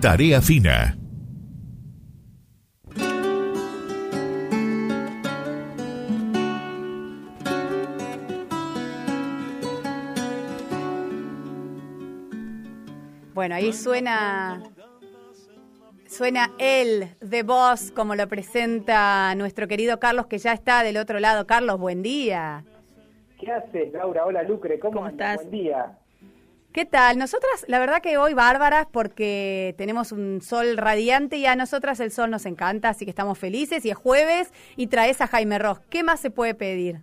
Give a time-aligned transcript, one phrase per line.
[0.00, 0.94] Tarea Fina.
[13.32, 14.62] Bueno, ahí suena
[16.06, 21.20] suena el de voz como lo presenta nuestro querido Carlos que ya está del otro
[21.20, 21.46] lado.
[21.46, 22.64] Carlos, buen día.
[23.38, 24.26] ¿Qué haces, Laura?
[24.26, 24.78] Hola, Lucre.
[24.78, 25.36] ¿Cómo, ¿Cómo estás?
[25.36, 25.98] Buen día.
[26.76, 27.16] ¿Qué tal?
[27.16, 32.10] Nosotras, la verdad que hoy bárbaras porque tenemos un sol radiante y a nosotras el
[32.10, 35.80] sol nos encanta, así que estamos felices y es jueves y traes a Jaime Ross.
[35.88, 37.00] ¿Qué más se puede pedir?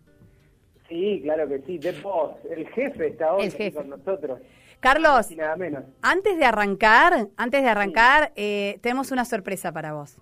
[0.87, 1.79] Sí, claro que sí.
[1.79, 3.73] The Boss, el jefe está hoy jefe.
[3.73, 4.41] con nosotros.
[4.79, 5.85] Carlos, Y nada menos.
[6.03, 10.17] antes de arrancar, antes de arrancar, eh, tenemos una sorpresa para vos.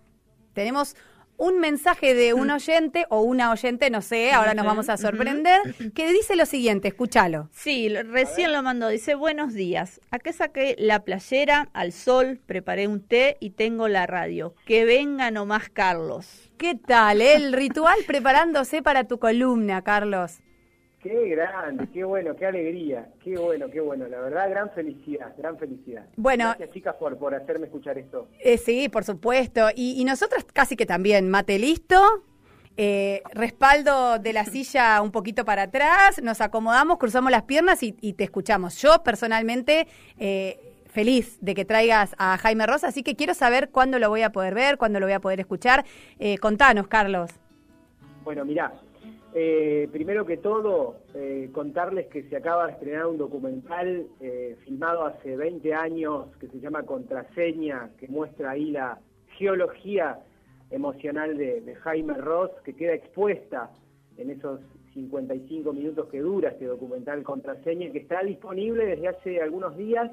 [0.53, 0.95] Tenemos
[1.41, 5.59] un mensaje de un oyente o una oyente, no sé, ahora nos vamos a sorprender,
[5.95, 7.49] que dice lo siguiente, escúchalo.
[7.51, 8.89] Sí, recién lo mandó.
[8.89, 9.99] Dice, buenos días.
[10.11, 14.53] Acá saqué la playera al sol, preparé un té y tengo la radio.
[14.67, 16.51] Que venga nomás Carlos.
[16.59, 17.21] ¿Qué tal?
[17.21, 17.33] eh?
[17.33, 20.41] El ritual preparándose para tu columna, Carlos.
[21.01, 23.09] Qué grande, qué bueno, qué alegría.
[23.23, 24.07] Qué bueno, qué bueno.
[24.07, 26.05] La verdad, gran felicidad, gran felicidad.
[26.15, 26.45] Bueno.
[26.45, 28.27] Gracias, chicas, por, por hacerme escuchar esto.
[28.39, 29.69] Eh, sí, por supuesto.
[29.75, 31.27] Y, y nosotras casi que también.
[31.27, 32.23] Mate listo,
[32.77, 37.95] eh, respaldo de la silla un poquito para atrás, nos acomodamos, cruzamos las piernas y,
[37.99, 38.81] y te escuchamos.
[38.81, 43.97] Yo personalmente eh, feliz de que traigas a Jaime Rosa, así que quiero saber cuándo
[43.99, 45.83] lo voy a poder ver, cuándo lo voy a poder escuchar.
[46.19, 47.31] Eh, contanos, Carlos.
[48.23, 48.71] Bueno, mirá,
[49.33, 55.05] eh, primero que todo, eh, contarles que se acaba de estrenar un documental eh, filmado
[55.05, 58.99] hace 20 años que se llama Contraseña, que muestra ahí la
[59.37, 60.19] geología
[60.69, 63.69] emocional de, Jaime Ross, que queda expuesta
[64.17, 64.59] en esos
[64.93, 70.11] 55 minutos que dura este documental Contraseña, que está disponible desde hace algunos días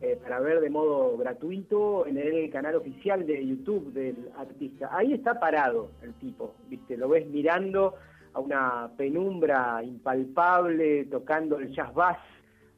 [0.00, 4.90] eh, para ver de modo gratuito en el canal oficial de YouTube del artista.
[4.92, 6.96] Ahí está parado el tipo, ¿viste?
[6.96, 7.94] Lo ves mirando
[8.36, 12.18] a una penumbra impalpable, tocando el jazz bass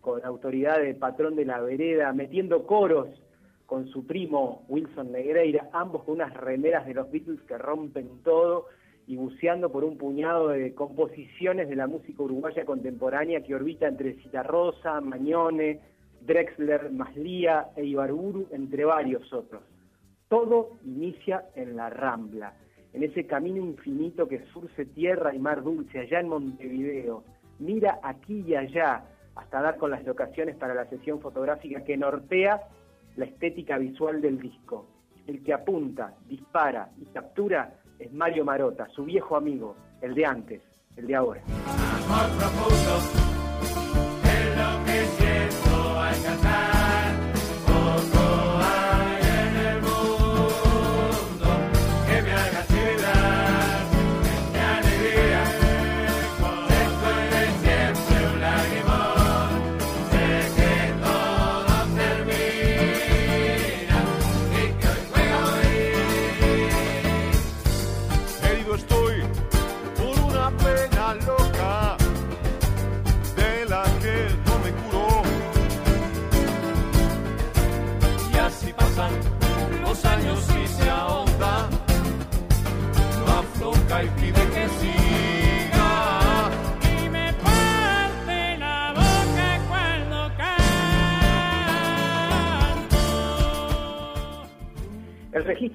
[0.01, 3.09] con autoridad de patrón de la vereda, metiendo coros
[3.67, 8.67] con su primo Wilson Negreira, ambos con unas remeras de los Beatles que rompen todo
[9.09, 14.15] y buceando por un puñado de composiciones de la música uruguaya contemporánea que orbita entre
[14.15, 15.81] Citarrosa, Mañone,
[16.21, 19.63] Drexler, Maslía e Ibarburu, entre varios otros.
[20.29, 22.55] Todo inicia en la Rambla,
[22.93, 27.25] en ese camino infinito que surce tierra y mar dulce allá en Montevideo.
[27.59, 29.05] Mira aquí y allá
[29.35, 32.63] hasta dar con las locaciones para la sesión fotográfica que nortea
[33.17, 34.87] la estética visual del disco.
[35.27, 40.63] El que apunta, dispara y captura es Mario Marota, su viejo amigo, el de antes,
[40.97, 41.43] el de ahora.
[46.29, 46.68] Herido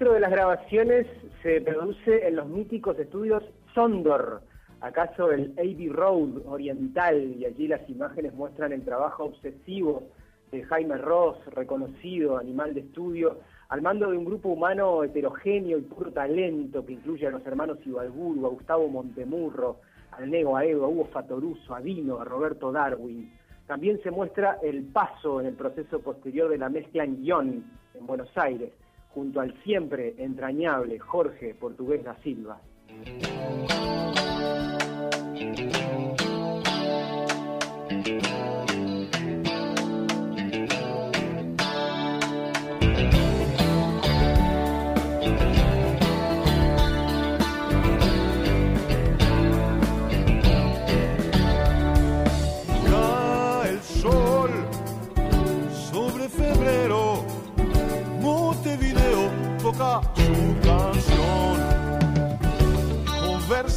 [0.03, 1.07] registro de las grabaciones
[1.41, 3.41] se produce en los míticos estudios
[3.73, 4.41] Sondor,
[4.81, 10.03] acaso el Abbey Road oriental, y allí las imágenes muestran el trabajo obsesivo
[10.51, 13.37] de Jaime Ross, reconocido animal de estudio,
[13.69, 17.77] al mando de un grupo humano heterogéneo y puro talento que incluye a los hermanos
[17.85, 19.77] Ibalburu, a Gustavo Montemurro,
[20.11, 23.31] al Nego, a Hugo Fatoruso, a Dino, a Roberto Darwin.
[23.67, 28.05] También se muestra el paso en el proceso posterior de la mezcla en guion en
[28.05, 28.71] Buenos Aires,
[29.13, 32.59] junto al siempre entrañable Jorge Portugués da Silva.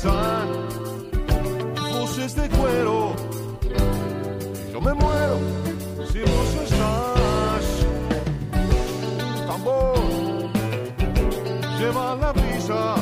[0.07, 0.49] Conversan
[1.93, 3.15] voces de cuero,
[4.73, 5.39] yo me muero
[6.13, 7.65] si vos estás.
[9.49, 9.63] Tan
[11.79, 12.95] se va la brisa,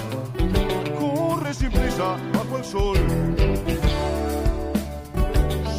[0.98, 2.98] corre sin prisa bajo el sol.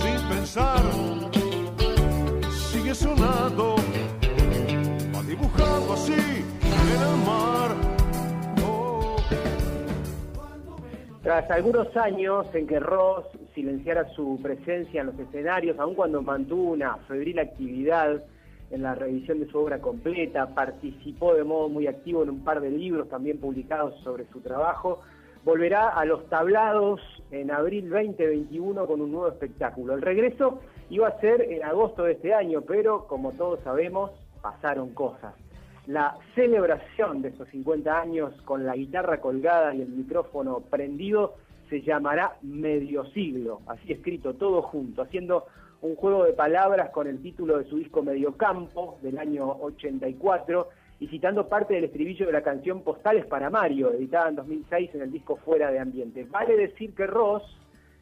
[0.01, 0.83] Sin pensar,
[2.71, 3.74] sigue sonando,
[11.25, 13.25] Tras algunos años en que Ross
[13.55, 18.23] silenciara su presencia en los escenarios, aun cuando mantuvo una febril actividad
[18.69, 22.61] en la revisión de su obra completa, participó de modo muy activo en un par
[22.61, 25.01] de libros también publicados sobre su trabajo,
[25.43, 27.01] volverá a los tablados
[27.31, 29.95] en abril 2021 con un nuevo espectáculo.
[29.95, 30.59] El regreso
[30.91, 34.11] iba a ser en agosto de este año, pero como todos sabemos,
[34.43, 35.33] pasaron cosas.
[35.87, 41.35] La celebración de estos 50 años con la guitarra colgada y el micrófono prendido
[41.69, 45.45] se llamará Medio Siglo, así escrito todo junto, haciendo
[45.81, 51.07] un juego de palabras con el título de su disco Mediocampo del año 84 y
[51.07, 55.11] citando parte del estribillo de la canción Postales para Mario, editada en 2006 en el
[55.11, 56.25] disco Fuera de Ambiente.
[56.31, 57.43] Vale decir que Ross,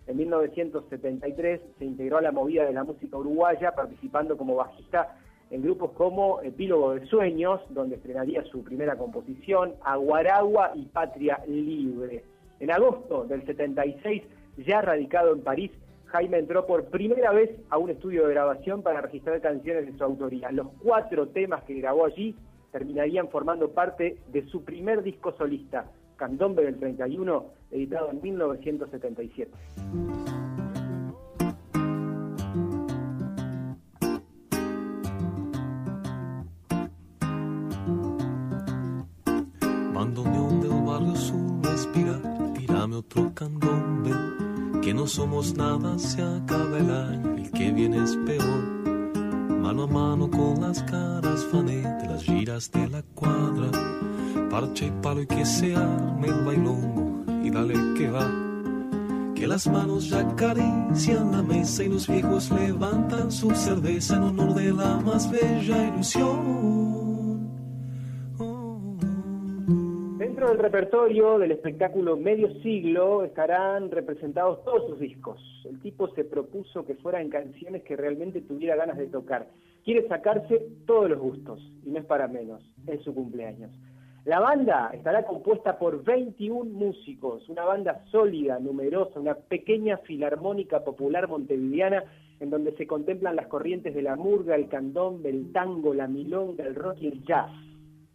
[0.07, 5.17] en 1973, se integró a la movida de la música uruguaya, participando como bajista
[5.53, 12.23] en grupos como Epílogo de Sueños, donde estrenaría su primera composición, Aguaragua y Patria Libre.
[12.59, 14.23] En agosto del 76,
[14.65, 15.69] ya radicado en París,
[16.05, 20.03] Jaime entró por primera vez a un estudio de grabación para registrar canciones de su
[20.03, 20.51] autoría.
[20.51, 22.35] Los cuatro temas que grabó allí
[22.71, 25.85] terminarían formando parte de su primer disco solista,
[26.15, 29.51] Candombe del 31, editado en 1977.
[44.83, 48.63] Que no somos nada, se acaba el año, el que viene es peor.
[49.49, 53.71] Mano a mano con las caras, de las giras de la cuadra.
[54.51, 58.29] Parche y palo y que se arme el bailongo y dale que va.
[59.33, 64.53] Que las manos ya acarician la mesa y los viejos levantan su cerveza en honor
[64.53, 67.12] de la más bella ilusión.
[70.53, 75.41] Del repertorio del espectáculo Medio Siglo estarán representados todos sus discos.
[75.67, 79.47] El tipo se propuso que fueran canciones que realmente tuviera ganas de tocar.
[79.83, 83.71] Quiere sacarse todos los gustos, y no es para menos, en su cumpleaños.
[84.25, 91.27] La banda estará compuesta por 21 músicos, una banda sólida, numerosa, una pequeña filarmónica popular
[91.27, 92.03] montevideana
[92.39, 96.63] en donde se contemplan las corrientes de la murga, el candombe, el tango, la milonga,
[96.63, 97.49] el rock y el jazz.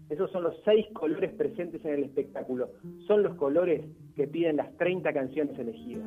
[0.09, 2.71] Esos son los seis colores presentes en el espectáculo.
[3.07, 3.85] Son los colores
[4.17, 6.07] que piden las 30 canciones elegidas.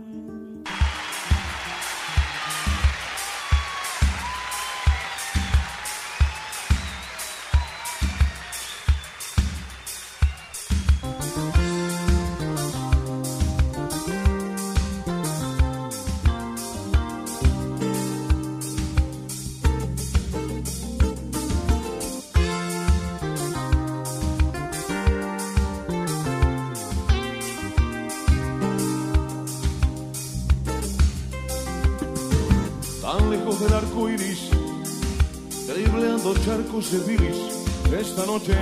[33.11, 34.49] Tan lejos del arco iris,
[35.67, 38.53] dribleando charcos de esta noche.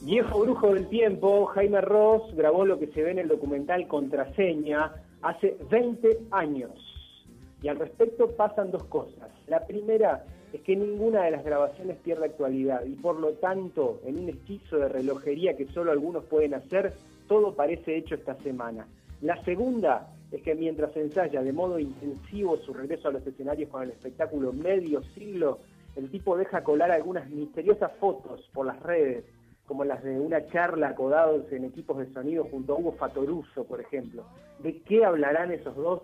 [0.00, 4.92] Viejo brujo del tiempo, Jaime Ross grabó lo que se ve en el documental Contraseña
[5.20, 6.91] hace 20 años.
[7.62, 9.30] Y al respecto pasan dos cosas.
[9.46, 14.18] La primera es que ninguna de las grabaciones pierde actualidad y por lo tanto, en
[14.18, 16.92] un hechizo de relojería que solo algunos pueden hacer,
[17.28, 18.86] todo parece hecho esta semana.
[19.20, 23.84] La segunda es que mientras ensaya de modo intensivo su regreso a los escenarios con
[23.84, 25.58] el espectáculo Medio Siglo,
[25.94, 29.24] el tipo deja colar algunas misteriosas fotos por las redes,
[29.66, 33.80] como las de una charla acodados en equipos de sonido junto a Hugo Fatoruso, por
[33.80, 34.24] ejemplo.
[34.58, 36.02] ¿De qué hablarán esos dos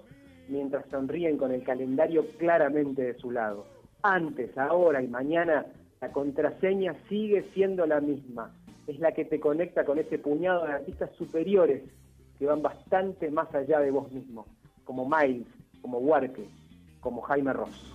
[0.48, 3.66] mientras sonríen con el calendario claramente de su lado?
[4.02, 5.66] Antes, ahora y mañana,
[6.00, 8.54] la contraseña sigue siendo la misma.
[8.86, 11.82] Es la que te conecta con ese puñado de artistas superiores
[12.38, 14.46] que van bastante más allá de vos mismo,
[14.84, 15.46] como Miles,
[15.82, 16.48] como Huarque,
[17.00, 17.94] como Jaime Ross.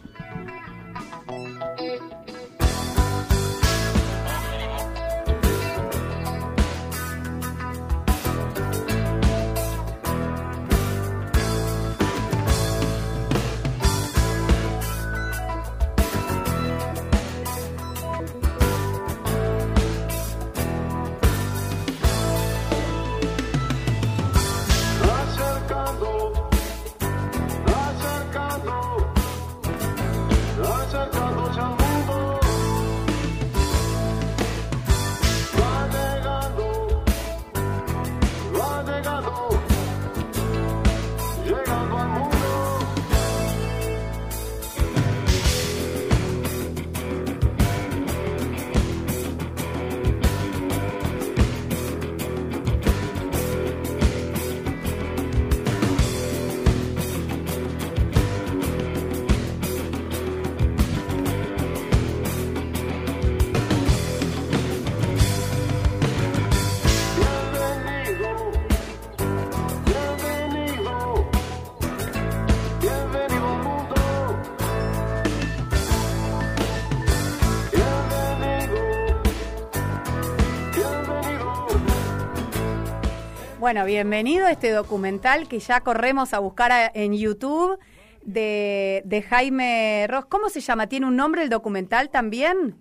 [83.64, 87.80] Bueno, bienvenido a este documental que ya corremos a buscar a- en YouTube
[88.22, 90.26] de, de Jaime Ross.
[90.26, 90.88] ¿Cómo se llama?
[90.88, 92.76] ¿Tiene un nombre el documental también?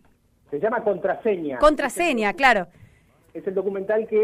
[0.51, 1.61] Se llama Contraseña.
[1.61, 2.67] Contraseña, claro.
[3.33, 4.17] Es el documental que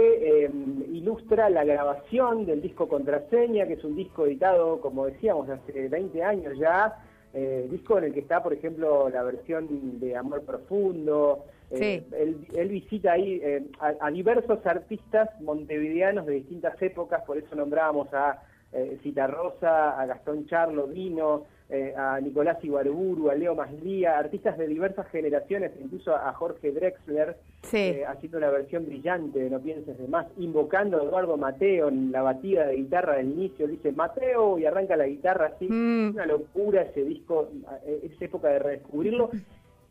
[0.47, 0.51] eh,
[0.91, 6.25] ilustra la grabación del disco Contraseña, que es un disco editado, como decíamos, hace 20
[6.25, 6.93] años ya.
[7.35, 11.45] eh, disco en el que está, por ejemplo, la versión de Amor Profundo.
[11.71, 12.15] Eh, Sí.
[12.17, 17.55] él, él visita ahí eh, a, a diversos artistas montevideanos de distintas épocas, por eso
[17.55, 24.19] nombrábamos a eh, Citarrosa, a Gastón Charlo Vino, eh, a Nicolás Ibarburu, a Leo Maslía,
[24.19, 27.77] artistas de diversas generaciones, incluso a Jorge Drexler, Sí.
[27.79, 32.13] eh, haciendo una versión brillante de No pienses de más, invocando a Eduardo Mateo en
[32.13, 36.11] la batida de guitarra del inicio, dice Mateo y arranca la guitarra así, Mm.
[36.15, 37.49] una locura ese disco,
[37.87, 39.31] eh, es época de redescubrirlo.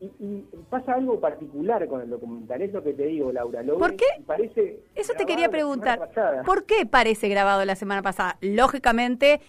[0.00, 3.62] Y, y pasa algo particular con el documental, es lo que te digo, Laura.
[3.64, 4.04] Lo ¿Por qué?
[4.26, 6.10] Parece Eso te quería preguntar.
[6.46, 8.36] ¿Por qué parece grabado la semana pasada?
[8.40, 9.40] Lógicamente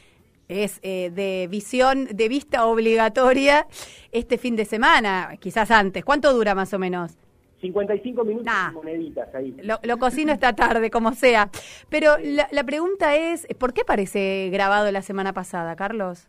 [0.47, 3.67] es eh, de visión, de vista obligatoria
[4.11, 6.03] este fin de semana, quizás antes.
[6.03, 7.15] ¿Cuánto dura más o menos?
[7.61, 8.71] 55 minutos Nah.
[8.71, 9.51] y moneditas ahí.
[9.61, 11.51] Lo, lo cocino esta tarde, como sea.
[11.89, 16.27] Pero la, la pregunta es, ¿por qué parece grabado la semana pasada, Carlos?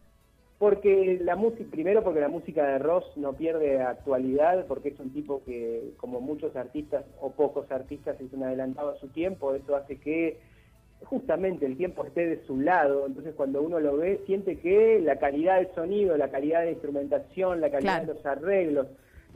[0.60, 5.10] Porque la música, primero porque la música de Ross no pierde actualidad, porque es un
[5.10, 9.74] tipo que, como muchos artistas o pocos artistas, es un adelantado a su tiempo, eso
[9.74, 10.36] hace que
[11.04, 15.16] justamente el tiempo esté de su lado, entonces cuando uno lo ve siente que la
[15.16, 18.06] calidad del sonido, la calidad de instrumentación, la calidad Claro.
[18.08, 18.86] de los arreglos,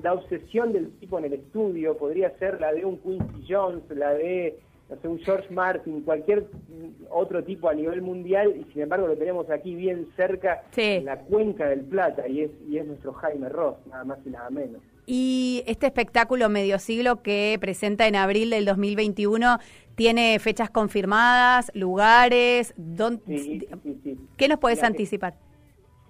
[0.02, 4.12] la obsesión del tipo en el estudio podría ser la de un Quincy Jones, la
[4.12, 4.58] de
[4.90, 6.46] no sé, un George Martin, cualquier
[7.10, 10.82] otro tipo a nivel mundial, y sin embargo lo tenemos aquí bien cerca, Sí.
[10.82, 14.30] en la cuenca del Plata, y es, y es nuestro Jaime Ross, nada más y
[14.30, 14.80] nada menos.
[15.06, 19.58] Y este espectáculo medio siglo que presenta en abril del 2021
[19.96, 24.18] tiene fechas confirmadas, lugares, dónde- Sí, sí, sí.
[24.38, 25.34] ¿qué nos puedes anticipar?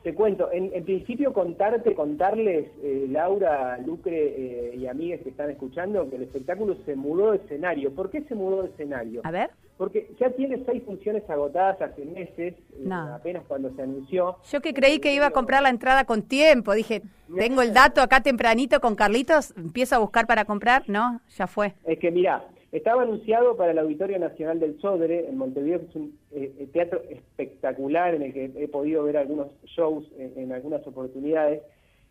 [0.04, 5.48] Te cuento, en, en principio contarte, contarles, eh, Laura, Lucre eh, y amigues que están
[5.48, 7.90] escuchando, que el espectáculo se mudó de escenario.
[7.94, 9.22] ¿Por qué se mudó de escenario?
[9.24, 13.14] A ver, Porque ya tiene seis funciones agotadas hace meses, eh, No.
[13.14, 14.36] apenas cuando se anunció.
[14.44, 17.00] yo que creí que iba a comprar la entrada con tiempo, dije,
[17.38, 21.72] tengo el dato acá tempranito con Carlitos, empiezo a buscar para comprar, no, ya fue.
[21.86, 25.94] Es que mirá, estaba anunciado para el Auditorio Nacional del Sodre en Montevideo, que es
[25.94, 30.52] un eh, eh, teatro espectacular en el que he podido ver algunos shows en, en
[30.52, 31.62] algunas oportunidades.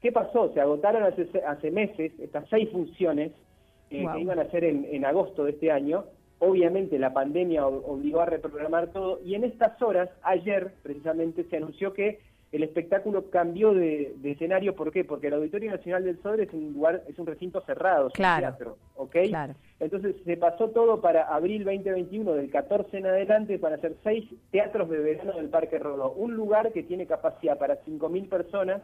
[0.01, 0.53] ¿Qué pasó?
[0.53, 3.33] Se agotaron hace, hace meses estas seis funciones
[3.89, 6.05] eh, que iban a ser en, en agosto de este año.
[6.39, 11.91] Obviamente la pandemia obligó a reprogramar todo y en estas horas, ayer precisamente, se anunció
[11.93, 12.19] que
[12.53, 14.75] el espectáculo cambió de, de escenario.
[14.75, 15.03] ¿Por qué?
[15.03, 18.15] Porque el Auditorio Nacional del Sodre es un lugar, es un recinto cerrado, es un
[18.15, 18.41] Claro.
[18.47, 19.15] teatro, ¿ok?
[19.27, 19.55] Claro.
[19.79, 24.87] Entonces se pasó todo para abril 2021, del 14 en adelante, para hacer seis teatros
[24.89, 26.11] de verano del Parque Rodó.
[26.11, 28.81] Un lugar que tiene capacidad para 5.000 personas,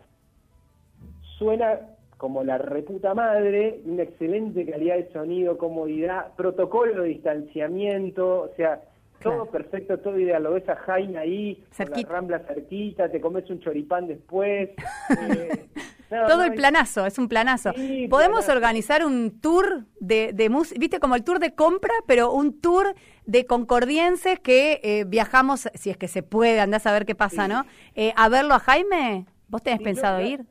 [1.38, 1.80] suena
[2.18, 8.82] como la reputa madre, una excelente calidad de sonido, comodidad, protocolo de distanciamiento, o sea,
[9.22, 10.44] todo perfecto, todo ideal.
[10.44, 12.10] Lo ves a Jaime ahí, con Cerquita.
[12.10, 14.70] la rambla cerquita, te comes un choripán después.
[15.10, 15.70] eh,
[16.10, 17.72] no, Todo no, el planazo, es un planazo.
[17.74, 18.52] Sí, Podemos planazo.
[18.54, 22.96] organizar un tour de, de música, viste, como el tour de compra, pero un tour
[23.26, 27.48] de concordienses que eh, viajamos, si es que se puede, andás a ver qué pasa,
[27.48, 27.66] ¿no?
[27.96, 30.46] Eh, a verlo a Jaime, ¿vos tenés Sí, pensado yo ir?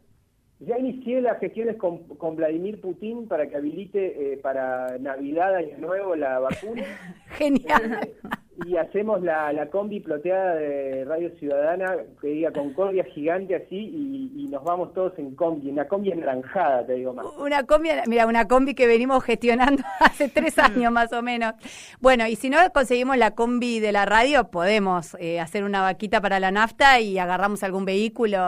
[0.61, 5.79] Ya inicié las gestiones con, con Vladimir Putin para que habilite eh, para Navidad, Año
[5.79, 6.85] Nuevo, la vacuna.
[7.39, 8.11] Genial.
[8.67, 14.33] Y hacemos la, la combi ploteada de Radio Ciudadana, que diga Concordia gigante así, y,
[14.37, 17.25] y nos vamos todos en combi, una combi enranjada, te digo más.
[17.39, 21.55] Una combi, mira, una combi que venimos gestionando hace tres años más o menos.
[22.01, 26.21] Bueno, y si no conseguimos la combi de la radio, podemos eh, hacer una vaquita
[26.21, 28.39] para la nafta y agarramos algún vehículo.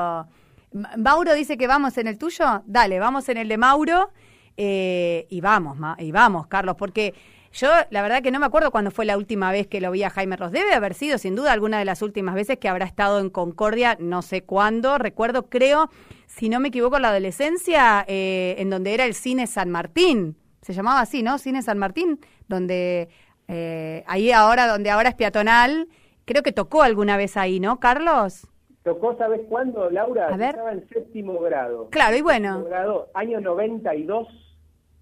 [0.73, 2.63] Ma- Mauro dice que vamos en el tuyo.
[2.67, 4.11] Dale, vamos en el de Mauro
[4.57, 7.15] eh, y vamos, Ma- y vamos, Carlos, porque
[7.53, 10.03] yo la verdad que no me acuerdo cuándo fue la última vez que lo vi
[10.03, 10.53] a Jaime Ross.
[10.53, 13.97] Debe haber sido sin duda alguna de las últimas veces que habrá estado en Concordia,
[13.99, 14.99] no sé cuándo.
[14.99, 15.91] Recuerdo, creo,
[16.27, 20.37] si no me equivoco, la adolescencia, eh, en donde era el cine San Martín.
[20.63, 21.39] Se llamaba así, ¿no?
[21.39, 23.09] Cine San Martín, donde
[23.49, 25.89] eh, ahí ahora, donde ahora es peatonal.
[26.27, 28.47] Creo que tocó alguna vez ahí, ¿no, Carlos?
[28.85, 30.29] ¿Tocó, sabes cuándo, Laura?
[30.29, 30.51] A ver.
[30.51, 31.89] Estaba en séptimo grado.
[31.91, 32.65] Claro, y Séptimo bueno.
[32.65, 34.29] grado, año 92,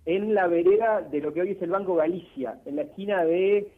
[0.08, 3.70] en la vereda de lo que hoy es el Banco Galicia, en la esquina de...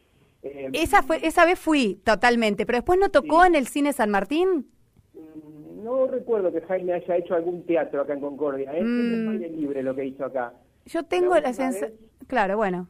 [0.43, 3.47] eh, Esa, fue, esa vez fui totalmente, pero después no tocó Sí.
[3.49, 4.65] en el cine San Martín.
[5.13, 8.71] mm, No recuerdo que Jaime haya hecho algún teatro acá en Concordia.
[8.73, 8.81] ¿eh?
[8.81, 9.13] Mm.
[9.35, 10.53] Es aire libre lo que hizo acá.
[10.85, 11.91] Yo tengo La sensación...
[12.27, 12.87] Claro, bueno.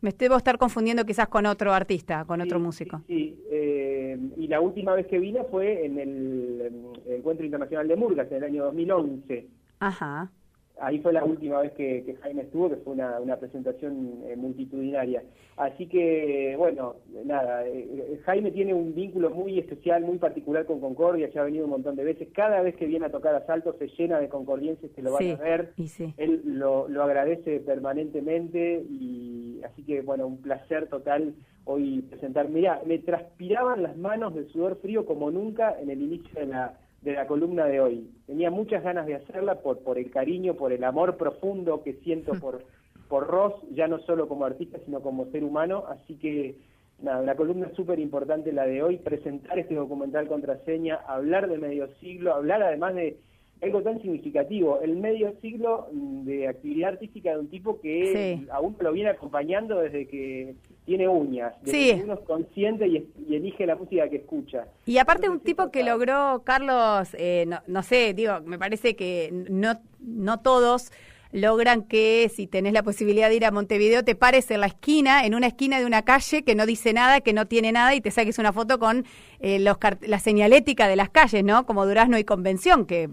[0.00, 3.00] Me debo estar confundiendo quizás con otro artista, con otro músico.
[3.06, 3.42] Sí, sí.
[3.50, 6.60] Eh, y la última vez que vino fue en el
[7.06, 9.46] em, Encuentro Internacional de Murgas, en el año 2011.
[9.80, 10.30] Ajá.
[10.78, 14.36] Ahí fue la última vez que, que Jaime estuvo, que fue una, una presentación eh,
[14.36, 15.22] multitudinaria.
[15.56, 20.80] Así que, bueno, nada, eh, eh, Jaime tiene un vínculo muy especial, muy particular con
[20.80, 22.28] Concordia, ya ha venido un montón de veces.
[22.34, 25.22] Cada vez que viene a tocar a Salto se llena de concordienses que lo van
[25.22, 25.72] Sí, a ver.
[25.78, 26.12] y sí.
[26.18, 32.48] Él lo, lo agradece permanentemente y así que, bueno, un placer total hoy presentar.
[32.50, 36.78] Mirá, me transpiraban las manos de sudor frío como nunca en el inicio de la,
[37.06, 38.10] de la columna de hoy.
[38.26, 42.32] Tenía muchas ganas de hacerla por, por el cariño, por el amor profundo que siento
[42.40, 42.64] por,
[43.08, 45.84] por Ross, ya no solo como artista, sino como ser humano.
[45.88, 46.56] Así que,
[47.00, 51.86] nada, una columna súper importante la de hoy, presentar este documental contraseña, hablar de medio
[52.00, 53.16] siglo, hablar además de
[53.62, 58.46] algo tan significativo, el medio siglo mm, de actividad artística de un tipo que Sí.
[58.50, 61.94] aún lo viene acompañando desde que tiene uñas, desde Sí.
[61.98, 64.66] que uno es consciente y, y elige la música que escucha.
[64.86, 69.30] Y aparte un tipo que logró, Carlos, eh, no, no sé, digo, me parece que
[69.50, 70.92] no, no todos
[71.32, 75.26] logran que si tenés la posibilidad de ir a Montevideo te pares en la esquina,
[75.26, 78.00] en una esquina de una calle que no dice nada, que no tiene nada y
[78.00, 79.04] te saques una foto con
[79.40, 81.66] eh, los la señalética de las calles, ¿no?
[81.66, 83.10] Como Durazno y Convención, que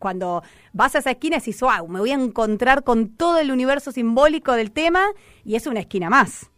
[0.00, 3.92] cuando vas a esa esquina decís, wow, me voy a encontrar con todo el universo
[3.92, 5.06] simbólico del tema
[5.44, 6.50] y es una esquina más.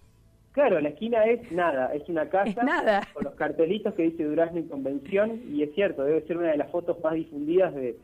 [0.56, 3.02] Claro, la esquina es nada, es una casa Es nada.
[3.12, 6.56] con los cartelitos que dice Durazno y Convención, y es cierto, debe ser una de
[6.56, 7.94] las fotos más difundidas de,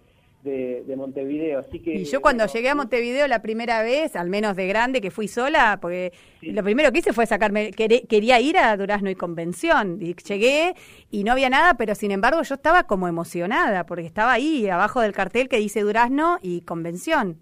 [0.45, 1.61] de, de Montevideo.
[1.61, 4.67] Así que, Y yo cuando bueno, llegué a Montevideo la primera vez, al menos de
[4.67, 6.53] grande, que fui sola, porque Sí.
[6.53, 9.97] lo primero que hice fue sacarme, quere- quería ir a Durazno y Convención.
[10.03, 10.75] Y llegué
[11.11, 15.01] y no había nada, pero sin embargo yo estaba como emocionada, porque estaba ahí, abajo
[15.01, 17.39] del cartel que dice Durazno y Convención.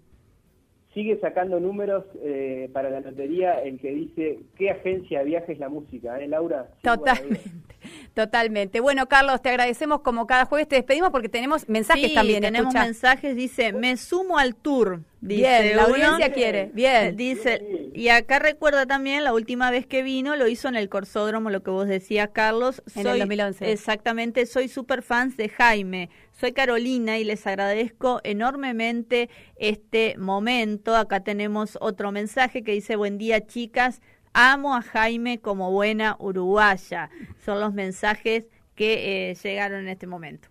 [0.93, 5.69] Sigue sacando números eh, para la lotería el que dice qué agencia de viajes la
[5.69, 6.67] música, ¿eh, Laura?
[6.81, 7.49] Totalmente,
[8.13, 8.81] totalmente.
[8.81, 12.41] Bueno, Carlos, te agradecemos como cada jueves te despedimos porque tenemos mensajes Sí, también.
[12.41, 12.83] tenemos escucha.
[12.85, 14.99] mensajes, dice, me sumo al tour.
[15.21, 15.93] Dice Bien, la uno.
[15.93, 17.15] audiencia quiere, bien.
[17.15, 21.51] Dice, y acá recuerda también la última vez que vino, lo hizo en el Corsódromo,
[21.51, 22.81] lo que vos decías, Carlos.
[22.95, 23.71] En el 2011.
[23.71, 26.09] Exactamente, soy super fans de Jaime.
[26.31, 30.95] Soy Carolina y les agradezco enormemente este momento.
[30.95, 34.01] Acá tenemos otro mensaje que dice, buen día chicas,
[34.33, 37.11] amo a Jaime como buena uruguaya.
[37.45, 40.47] Son los mensajes que eh, llegaron en este momento.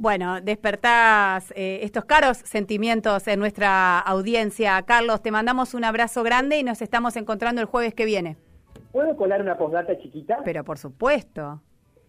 [0.00, 4.80] Bueno, despertás eh, estos caros sentimientos en nuestra audiencia.
[4.80, 8.38] Carlos, te mandamos un abrazo grande y nos estamos encontrando el jueves que viene.
[8.92, 10.38] ¿Puedo colar una postdata chiquita?
[10.42, 11.60] Pero por supuesto.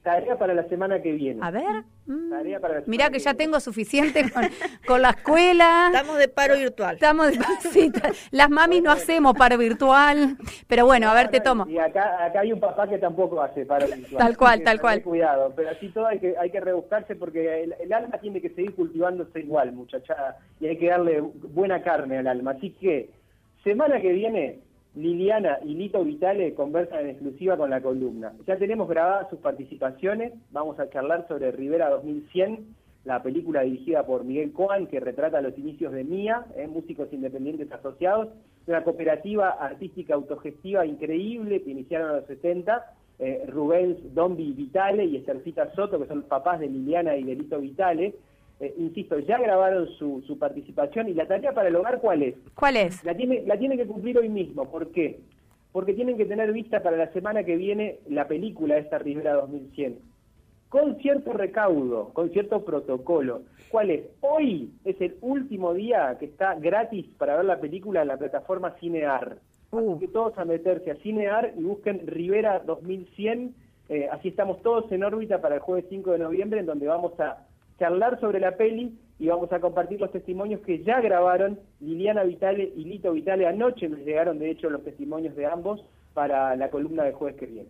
[0.03, 1.39] Tarea para la semana que viene.
[1.43, 1.83] A ver.
[2.07, 3.45] mm, Tarea para la semana Mirá que ya viene.
[3.45, 4.43] tengo suficiente con,
[4.87, 5.91] con la escuela.
[5.93, 6.95] Estamos de paro virtual.
[6.95, 7.39] Estamos de
[7.71, 7.91] sí,
[8.31, 10.37] Las mamis no hacemos paro virtual.
[10.67, 11.67] Pero bueno, a ver, te tomo.
[11.67, 14.17] Y acá, acá hay un papá que tampoco hace paro virtual.
[14.17, 15.03] Tal cual, que tal cual.
[15.03, 18.49] Cuidado, pero así todo hay que, hay que rebuscarse porque el, el alma tiene que
[18.49, 22.51] seguir cultivándose igual, muchachada, y hay que darle buena carne al alma.
[22.51, 23.11] Así que,
[23.63, 24.59] semana que viene,
[24.95, 28.33] Liliana y Lito Vitale conversan en exclusiva con la columna.
[28.45, 32.65] Ya tenemos grabadas sus participaciones, vamos a charlar sobre Rivera 2100,
[33.05, 37.71] la película dirigida por Miguel Coan, que retrata los inicios de MIA, eh, Músicos Independientes
[37.71, 38.29] Asociados,
[38.67, 45.17] una cooperativa artística autogestiva increíble que iniciaron en los 70, eh, Rubens Dombi Vitale y
[45.17, 48.15] Estercita Soto, que son los papás de Liliana y de Lito Vitale.
[48.61, 52.35] Eh, insisto, ya grabaron su, su participación y la tarea para el hogar, ¿cuál es?
[52.53, 53.03] ¿Cuál es?
[53.03, 54.69] La tiene, la tiene que cumplir hoy mismo.
[54.69, 55.19] ¿Por qué?
[55.71, 59.97] Porque tienen que tener vista para la semana que viene la película esta Rivera 2100.
[60.69, 63.41] Con cierto recaudo, con cierto protocolo.
[63.71, 64.03] ¿Cuál es?
[64.21, 68.75] Hoy es el último día que está gratis para ver la película en la plataforma
[68.79, 69.37] Cinear.
[69.71, 69.95] Uh.
[69.95, 73.55] Así que todos a meterse a Cinear y busquen Rivera 2100.
[73.89, 77.19] Eh, así estamos todos en órbita para el jueves 5 de noviembre, en donde vamos
[77.19, 77.47] a
[77.81, 82.71] charlar sobre la peli y vamos a compartir los testimonios que ya grabaron Liliana Vitale
[82.75, 83.47] y Lito Vitale.
[83.47, 87.47] Anoche nos llegaron, de hecho, los testimonios de ambos para la columna del jueves que
[87.47, 87.69] viene.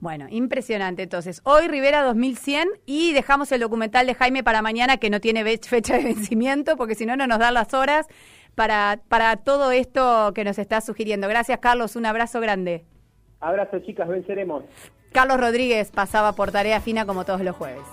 [0.00, 1.04] Bueno, impresionante.
[1.04, 5.44] Entonces, hoy Rivera 2100 y dejamos el documental de Jaime para mañana que no tiene
[5.58, 8.08] fecha de vencimiento porque si no, no nos dan las horas
[8.56, 11.28] para, para todo esto que nos está sugiriendo.
[11.28, 11.94] Gracias, Carlos.
[11.94, 12.84] Un abrazo grande.
[13.38, 14.64] Abrazo, chicas, venceremos.
[15.12, 17.84] Carlos Rodríguez pasaba por tarea fina como todos los jueves.